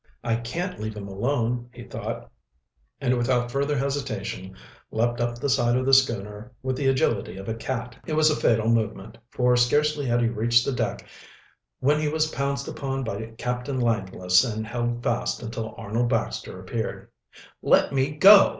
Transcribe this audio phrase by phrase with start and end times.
[0.23, 2.31] "I can't leave him alone," he thought,
[2.99, 4.55] and without further hesitation
[4.89, 7.95] leaped up the side of the schooner with the agility of a cat.
[8.07, 11.05] It was a fatal movement, for scarcely had he reached the deck
[11.81, 17.07] when he was pounced upon by Captain Langless and held fast until Arnold Baxter appeared.
[17.61, 18.49] "Let me go!"